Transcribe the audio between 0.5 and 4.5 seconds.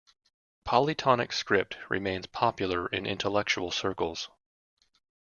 Polytonic script remains popular in intellectual circles.